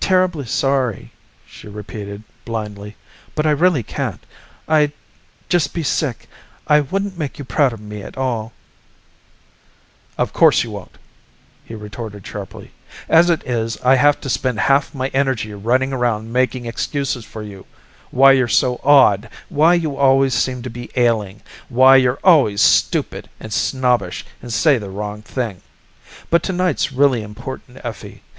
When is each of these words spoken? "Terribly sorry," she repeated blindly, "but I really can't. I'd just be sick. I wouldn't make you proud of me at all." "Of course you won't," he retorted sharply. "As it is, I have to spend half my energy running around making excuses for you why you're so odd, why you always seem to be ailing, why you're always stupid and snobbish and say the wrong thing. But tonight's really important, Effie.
"Terribly 0.00 0.46
sorry," 0.46 1.12
she 1.46 1.68
repeated 1.68 2.22
blindly, 2.46 2.96
"but 3.34 3.44
I 3.44 3.50
really 3.50 3.82
can't. 3.82 4.24
I'd 4.66 4.92
just 5.50 5.74
be 5.74 5.82
sick. 5.82 6.26
I 6.68 6.80
wouldn't 6.80 7.18
make 7.18 7.38
you 7.38 7.44
proud 7.44 7.74
of 7.74 7.78
me 7.82 8.02
at 8.02 8.16
all." 8.16 8.54
"Of 10.16 10.32
course 10.32 10.64
you 10.64 10.70
won't," 10.70 10.96
he 11.66 11.74
retorted 11.74 12.26
sharply. 12.26 12.70
"As 13.10 13.28
it 13.28 13.46
is, 13.46 13.76
I 13.84 13.96
have 13.96 14.22
to 14.22 14.30
spend 14.30 14.58
half 14.58 14.94
my 14.94 15.08
energy 15.08 15.52
running 15.52 15.92
around 15.92 16.32
making 16.32 16.64
excuses 16.64 17.26
for 17.26 17.42
you 17.42 17.66
why 18.10 18.32
you're 18.32 18.48
so 18.48 18.80
odd, 18.82 19.28
why 19.50 19.74
you 19.74 19.98
always 19.98 20.32
seem 20.32 20.62
to 20.62 20.70
be 20.70 20.88
ailing, 20.96 21.42
why 21.68 21.96
you're 21.96 22.18
always 22.24 22.62
stupid 22.62 23.28
and 23.38 23.52
snobbish 23.52 24.24
and 24.40 24.50
say 24.50 24.78
the 24.78 24.88
wrong 24.88 25.20
thing. 25.20 25.60
But 26.30 26.42
tonight's 26.42 26.90
really 26.90 27.22
important, 27.22 27.82
Effie. 27.84 28.22